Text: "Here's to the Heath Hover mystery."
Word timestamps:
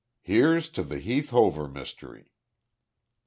"Here's 0.23 0.67
to 0.69 0.81
the 0.81 0.97
Heath 0.97 1.29
Hover 1.29 1.67
mystery." 1.67 2.31